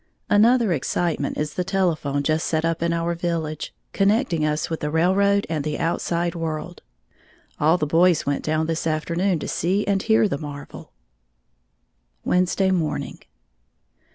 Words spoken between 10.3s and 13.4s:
marvel. _Wednesday Morning.